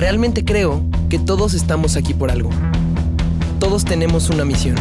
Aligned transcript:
Realmente 0.00 0.46
creo 0.46 0.82
que 1.10 1.18
todos 1.18 1.52
estamos 1.52 1.94
aquí 1.94 2.14
por 2.14 2.30
algo. 2.30 2.48
Todos 3.58 3.84
tenemos 3.84 4.30
una 4.30 4.46
misión. 4.46 4.74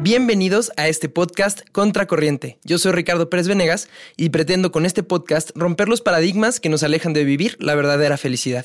Bienvenidos 0.00 0.70
a 0.76 0.86
este 0.86 1.08
podcast 1.08 1.62
Contracorriente. 1.72 2.58
Yo 2.62 2.78
soy 2.78 2.92
Ricardo 2.92 3.28
Pérez 3.28 3.48
Venegas 3.48 3.88
y 4.16 4.28
pretendo 4.28 4.70
con 4.70 4.86
este 4.86 5.02
podcast 5.02 5.50
romper 5.56 5.88
los 5.88 6.02
paradigmas 6.02 6.60
que 6.60 6.68
nos 6.68 6.84
alejan 6.84 7.14
de 7.14 7.24
vivir 7.24 7.56
la 7.58 7.74
verdadera 7.74 8.16
felicidad. 8.16 8.64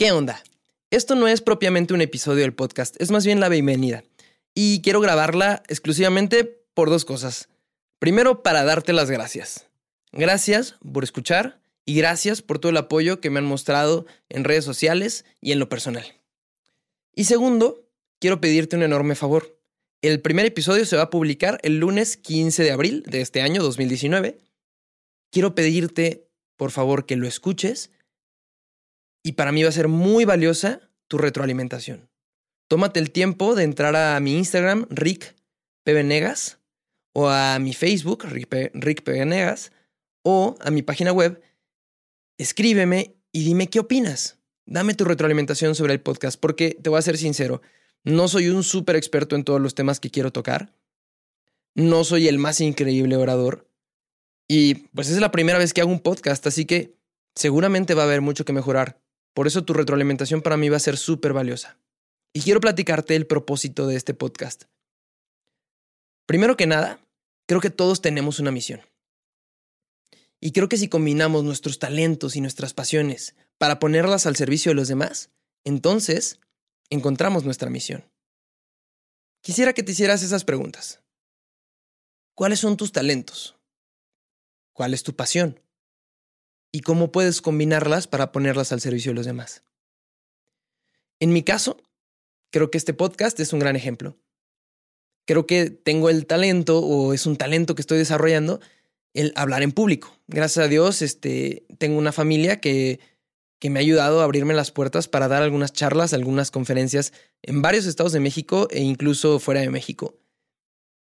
¿Qué 0.00 0.12
onda? 0.12 0.42
Esto 0.90 1.14
no 1.14 1.28
es 1.28 1.42
propiamente 1.42 1.92
un 1.92 2.00
episodio 2.00 2.40
del 2.40 2.54
podcast, 2.54 2.96
es 3.02 3.10
más 3.10 3.26
bien 3.26 3.38
la 3.38 3.50
bienvenida. 3.50 4.02
Y 4.54 4.80
quiero 4.80 5.02
grabarla 5.02 5.62
exclusivamente 5.68 6.64
por 6.72 6.88
dos 6.88 7.04
cosas. 7.04 7.50
Primero, 7.98 8.42
para 8.42 8.64
darte 8.64 8.94
las 8.94 9.10
gracias. 9.10 9.66
Gracias 10.10 10.76
por 10.90 11.04
escuchar 11.04 11.60
y 11.84 11.96
gracias 11.96 12.40
por 12.40 12.58
todo 12.58 12.70
el 12.70 12.78
apoyo 12.78 13.20
que 13.20 13.28
me 13.28 13.40
han 13.40 13.44
mostrado 13.44 14.06
en 14.30 14.44
redes 14.44 14.64
sociales 14.64 15.26
y 15.42 15.52
en 15.52 15.58
lo 15.58 15.68
personal. 15.68 16.06
Y 17.14 17.24
segundo, 17.24 17.86
quiero 18.20 18.40
pedirte 18.40 18.76
un 18.76 18.82
enorme 18.84 19.16
favor. 19.16 19.58
El 20.00 20.22
primer 20.22 20.46
episodio 20.46 20.86
se 20.86 20.96
va 20.96 21.02
a 21.02 21.10
publicar 21.10 21.60
el 21.62 21.76
lunes 21.76 22.16
15 22.16 22.62
de 22.62 22.70
abril 22.70 23.02
de 23.06 23.20
este 23.20 23.42
año 23.42 23.62
2019. 23.62 24.38
Quiero 25.30 25.54
pedirte, 25.54 26.26
por 26.56 26.70
favor, 26.70 27.04
que 27.04 27.16
lo 27.16 27.28
escuches 27.28 27.90
y 29.22 29.32
para 29.32 29.52
mí 29.52 29.62
va 29.62 29.68
a 29.68 29.72
ser 29.72 29.88
muy 29.88 30.24
valiosa 30.24 30.80
tu 31.08 31.18
retroalimentación. 31.18 32.08
Tómate 32.68 33.00
el 33.00 33.10
tiempo 33.10 33.54
de 33.54 33.64
entrar 33.64 33.96
a 33.96 34.18
mi 34.20 34.36
Instagram, 34.36 34.86
Rick 34.90 35.34
o 37.12 37.28
a 37.28 37.58
mi 37.58 37.72
Facebook, 37.74 38.24
Rick, 38.24 38.70
Rick 38.74 39.02
o 40.22 40.56
a 40.60 40.70
mi 40.70 40.82
página 40.82 41.12
web 41.12 41.42
escríbeme 42.40 43.16
y 43.32 43.44
dime 43.44 43.68
qué 43.68 43.80
opinas. 43.80 44.38
Dame 44.64 44.94
tu 44.94 45.04
retroalimentación 45.04 45.74
sobre 45.74 45.92
el 45.92 46.00
podcast, 46.00 46.40
porque 46.40 46.78
te 46.80 46.88
voy 46.88 46.98
a 46.98 47.02
ser 47.02 47.18
sincero, 47.18 47.60
no 48.02 48.28
soy 48.28 48.48
un 48.48 48.62
súper 48.62 48.96
experto 48.96 49.36
en 49.36 49.44
todos 49.44 49.60
los 49.60 49.74
temas 49.74 50.00
que 50.00 50.10
quiero 50.10 50.32
tocar. 50.32 50.72
No 51.74 52.02
soy 52.02 52.28
el 52.28 52.38
más 52.38 52.60
increíble 52.62 53.16
orador. 53.16 53.68
Y 54.48 54.74
pues 54.94 55.10
es 55.10 55.20
la 55.20 55.30
primera 55.30 55.58
vez 55.58 55.74
que 55.74 55.82
hago 55.82 55.90
un 55.90 56.00
podcast, 56.00 56.46
así 56.46 56.64
que 56.64 56.96
seguramente 57.34 57.94
va 57.94 58.02
a 58.02 58.06
haber 58.06 58.22
mucho 58.22 58.44
que 58.46 58.54
mejorar. 58.54 59.00
Por 59.34 59.46
eso 59.46 59.64
tu 59.64 59.72
retroalimentación 59.72 60.42
para 60.42 60.56
mí 60.56 60.68
va 60.68 60.76
a 60.76 60.80
ser 60.80 60.96
súper 60.96 61.32
valiosa. 61.32 61.78
Y 62.32 62.42
quiero 62.42 62.60
platicarte 62.60 63.16
el 63.16 63.26
propósito 63.26 63.86
de 63.86 63.96
este 63.96 64.14
podcast. 64.14 64.64
Primero 66.26 66.56
que 66.56 66.66
nada, 66.66 67.00
creo 67.46 67.60
que 67.60 67.70
todos 67.70 68.00
tenemos 68.00 68.38
una 68.38 68.52
misión. 68.52 68.80
Y 70.40 70.52
creo 70.52 70.68
que 70.68 70.76
si 70.76 70.88
combinamos 70.88 71.44
nuestros 71.44 71.78
talentos 71.78 72.36
y 72.36 72.40
nuestras 72.40 72.72
pasiones 72.72 73.34
para 73.58 73.78
ponerlas 73.78 74.26
al 74.26 74.36
servicio 74.36 74.70
de 74.70 74.76
los 74.76 74.88
demás, 74.88 75.30
entonces 75.64 76.40
encontramos 76.88 77.44
nuestra 77.44 77.68
misión. 77.68 78.04
Quisiera 79.42 79.72
que 79.72 79.82
te 79.82 79.92
hicieras 79.92 80.22
esas 80.22 80.44
preguntas. 80.44 81.02
¿Cuáles 82.34 82.60
son 82.60 82.76
tus 82.76 82.92
talentos? 82.92 83.56
¿Cuál 84.72 84.94
es 84.94 85.02
tu 85.02 85.14
pasión? 85.14 85.60
¿Y 86.72 86.80
cómo 86.80 87.10
puedes 87.10 87.42
combinarlas 87.42 88.06
para 88.06 88.32
ponerlas 88.32 88.72
al 88.72 88.80
servicio 88.80 89.10
de 89.10 89.16
los 89.16 89.26
demás? 89.26 89.64
En 91.18 91.32
mi 91.32 91.42
caso, 91.42 91.82
creo 92.50 92.70
que 92.70 92.78
este 92.78 92.94
podcast 92.94 93.38
es 93.40 93.52
un 93.52 93.58
gran 93.58 93.76
ejemplo. 93.76 94.16
Creo 95.26 95.46
que 95.46 95.70
tengo 95.70 96.10
el 96.10 96.26
talento 96.26 96.78
o 96.80 97.12
es 97.12 97.26
un 97.26 97.36
talento 97.36 97.74
que 97.74 97.82
estoy 97.82 97.98
desarrollando 97.98 98.60
el 99.14 99.32
hablar 99.36 99.62
en 99.62 99.72
público. 99.72 100.16
Gracias 100.28 100.64
a 100.64 100.68
Dios, 100.68 101.02
este, 101.02 101.66
tengo 101.78 101.98
una 101.98 102.12
familia 102.12 102.60
que, 102.60 103.00
que 103.58 103.70
me 103.70 103.78
ha 103.78 103.82
ayudado 103.82 104.20
a 104.20 104.24
abrirme 104.24 104.54
las 104.54 104.70
puertas 104.70 105.08
para 105.08 105.28
dar 105.28 105.42
algunas 105.42 105.72
charlas, 105.72 106.14
algunas 106.14 106.50
conferencias 106.50 107.12
en 107.42 107.62
varios 107.62 107.86
estados 107.86 108.12
de 108.12 108.20
México 108.20 108.68
e 108.70 108.80
incluso 108.80 109.38
fuera 109.40 109.60
de 109.60 109.70
México. 109.70 110.18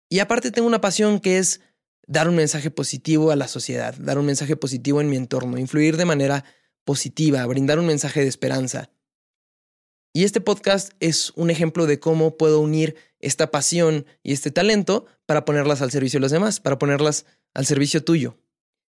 Y 0.09 0.19
aparte 0.19 0.51
tengo 0.51 0.67
una 0.67 0.81
pasión 0.81 1.19
que 1.19 1.37
es 1.37 1.61
dar 2.07 2.29
un 2.29 2.35
mensaje 2.35 2.71
positivo 2.71 3.31
a 3.31 3.35
la 3.35 3.47
sociedad, 3.47 3.93
dar 3.95 4.17
un 4.17 4.25
mensaje 4.25 4.55
positivo 4.55 5.01
en 5.01 5.09
mi 5.09 5.17
entorno, 5.17 5.57
influir 5.57 5.97
de 5.97 6.05
manera 6.05 6.45
positiva, 6.85 7.45
brindar 7.45 7.79
un 7.79 7.85
mensaje 7.85 8.21
de 8.21 8.27
esperanza. 8.27 8.89
Y 10.13 10.23
este 10.23 10.41
podcast 10.41 10.93
es 10.99 11.31
un 11.35 11.51
ejemplo 11.51 11.85
de 11.85 11.99
cómo 11.99 12.37
puedo 12.37 12.61
unir 12.61 12.95
esta 13.19 13.51
pasión 13.51 14.05
y 14.23 14.33
este 14.33 14.51
talento 14.51 15.05
para 15.25 15.45
ponerlas 15.45 15.81
al 15.81 15.91
servicio 15.91 16.17
de 16.17 16.21
los 16.21 16.31
demás, 16.31 16.59
para 16.59 16.79
ponerlas 16.79 17.25
al 17.53 17.65
servicio 17.65 18.03
tuyo. 18.03 18.37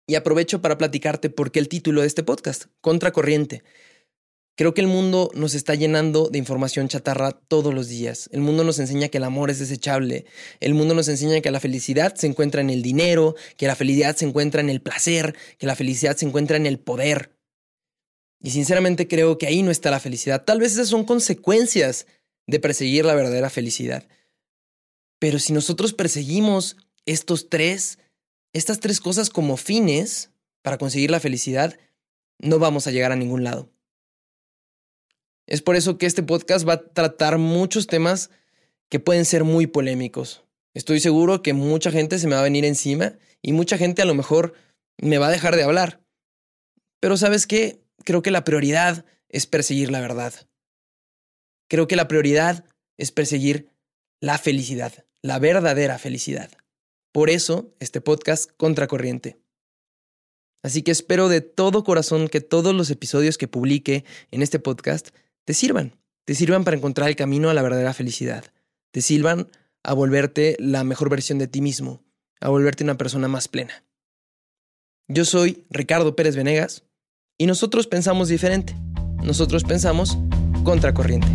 Y 0.08 0.16
aprovecho 0.16 0.62
para 0.62 0.78
platicarte 0.78 1.31
por 1.31 1.52
qué 1.52 1.59
el 1.59 1.70
título 1.70 2.02
de 2.02 2.08
este 2.08 2.22
podcast, 2.22 2.66
Contracorriente. 2.81 3.64
Creo 4.58 4.74
que 4.74 4.80
el 4.80 4.88
mundo 4.88 5.32
nos 5.34 5.54
está 5.54 5.76
llenando 5.76 6.30
de 6.30 6.38
información 6.38 6.88
chatarra 6.88 7.32
todos 7.32 7.74
los 7.74 7.90
días. 7.90 8.30
El 8.32 8.40
mundo 8.40 8.64
nos 8.64 8.80
enseña 8.80 9.10
que 9.10 9.18
el 9.18 9.26
amor 9.26 9.50
es 9.50 9.60
desechable. 9.60 10.26
El 10.62 10.74
mundo 10.74 10.94
nos 10.94 11.10
enseña 11.10 11.42
que 11.42 11.52
la 11.52 11.60
felicidad 11.60 12.16
se 12.16 12.28
encuentra 12.28 12.62
en 12.62 12.70
el 12.70 12.82
dinero, 12.82 13.36
que 13.58 13.68
la 13.68 13.76
felicidad 13.76 14.16
se 14.16 14.26
encuentra 14.26 14.62
en 14.62 14.70
el 14.70 14.82
placer, 14.82 15.36
que 15.58 15.68
la 15.68 15.76
felicidad 15.76 16.16
se 16.16 16.26
encuentra 16.26 16.56
en 16.56 16.66
el 16.66 16.80
poder. 16.80 17.36
Y 18.42 18.52
sinceramente 18.52 19.10
creo 19.10 19.38
que 19.38 19.48
ahí 19.48 19.62
no 19.62 19.72
está 19.72 19.92
la 19.92 20.00
felicidad. 20.00 20.46
Tal 20.46 20.60
vez 20.60 20.72
esas 20.72 20.88
son 20.88 21.04
consecuencias 21.04 22.08
de 22.48 22.60
perseguir 22.60 23.04
la 23.04 23.16
verdadera 23.16 23.50
felicidad. 23.50 24.08
Pero 25.20 25.38
si 25.40 25.52
nosotros 25.52 25.94
perseguimos 25.94 26.78
estos 27.06 27.50
tres, 27.50 28.00
estas 28.54 28.80
tres 28.80 29.02
cosas 29.02 29.30
como 29.30 29.58
fines 29.58 30.30
para 30.62 30.78
conseguir 30.78 31.12
la 31.12 31.20
felicidad, 31.20 31.78
no 32.40 32.58
vamos 32.58 32.88
a 32.88 32.92
llegar 32.92 33.12
a 33.12 33.18
ningún 33.18 33.44
lado. 33.44 33.75
Es 35.47 35.61
por 35.61 35.75
eso 35.75 35.97
que 35.97 36.06
este 36.06 36.23
podcast 36.23 36.67
va 36.67 36.73
a 36.73 36.83
tratar 36.88 37.38
muchos 37.38 37.88
temas 37.88 38.31
que 38.89 39.00
pueden 39.00 39.25
ser 39.25 39.44
muy 39.44 39.67
polémicos. 39.67 40.44
Estoy 40.73 41.00
seguro 41.00 41.41
que 41.41 41.53
mucha 41.53 41.91
gente 41.91 42.19
se 42.19 42.28
me 42.28 42.35
va 42.35 42.41
a 42.41 42.45
venir 42.45 42.66
encima 42.66 43.17
y 43.41 43.53
mucha 43.53 43.78
gente 43.78 44.01
a 44.01 44.06
lo 44.06 44.16
mejor 44.16 44.53
me 44.97 45.17
va 45.17 45.28
a 45.28 45.31
dejar 45.31 45.56
de 45.56 45.63
hablar. 45.63 46.01
Pero 47.00 47.17
sabes 47.17 47.47
qué? 47.47 47.81
Creo 48.03 48.22
que 48.22 48.31
la 48.31 48.44
prioridad 48.44 49.06
es 49.29 49.45
perseguir 49.45 49.91
la 49.91 50.01
verdad. 50.01 50.33
Creo 51.69 51.88
que 51.88 51.95
la 51.95 52.07
prioridad 52.07 52.66
es 52.97 53.12
perseguir 53.12 53.69
la 54.19 54.38
felicidad, 54.38 55.06
la 55.22 55.39
verdadera 55.39 55.97
felicidad. 56.00 56.51
Por 57.12 57.29
eso, 57.29 57.73
este 57.79 58.01
podcast 58.01 58.51
Contracorriente. 58.57 59.38
Así 60.63 60.81
que 60.81 60.91
espero 60.91 61.29
de 61.29 61.41
todo 61.41 61.83
corazón 61.83 62.27
que 62.27 62.41
todos 62.41 62.73
los 62.73 62.89
episodios 62.89 63.38
que 63.38 63.47
publique 63.47 64.03
en 64.31 64.41
este 64.41 64.59
podcast 64.59 65.09
te 65.45 65.53
sirvan, 65.53 65.95
te 66.25 66.35
sirvan 66.35 66.63
para 66.63 66.75
encontrar 66.75 67.07
el 67.07 67.16
camino 67.16 67.50
a 67.50 67.53
la 67.53 67.61
verdadera 67.61 67.94
felicidad, 67.94 68.44
te 68.91 69.01
sirvan 69.01 69.47
a 69.83 69.94
volverte 69.94 70.57
la 70.59 70.83
mejor 70.83 71.09
versión 71.09 71.38
de 71.38 71.47
ti 71.47 71.61
mismo, 71.61 72.03
a 72.41 72.50
volverte 72.50 72.83
una 72.83 72.97
persona 72.97 73.28
más 73.28 73.47
plena. 73.47 73.85
Yo 75.07 75.23
soy 75.23 75.66
Ricardo 75.69 76.16
Pérez 76.16 76.35
Venegas 76.35 76.83
y 77.38 77.45
nosotros 77.45 77.85
pensamos 77.85 78.28
diferente. 78.28 78.75
Nosotros 79.23 79.63
pensamos 79.63 80.17
contracorriente. 80.63 81.28